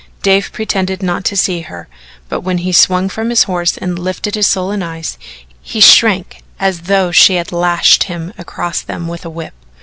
Dave 0.23 0.49
pretended 0.51 1.03
not 1.03 1.23
to 1.25 1.37
see 1.37 1.61
her, 1.61 1.87
but 2.27 2.39
when 2.41 2.57
he 2.57 2.71
swung 2.71 3.07
from 3.07 3.29
his 3.29 3.43
horse 3.43 3.77
and 3.77 3.99
lifted 3.99 4.33
his 4.33 4.47
sullen 4.47 4.81
eyes, 4.81 5.15
he 5.61 5.79
shrank 5.79 6.41
as 6.59 6.81
though 6.89 7.11
she 7.11 7.35
had 7.35 7.51
lashed 7.51 8.05
him 8.05 8.33
across 8.35 8.81
them 8.81 9.07
with 9.07 9.25
a 9.25 9.29
whip. 9.29 9.53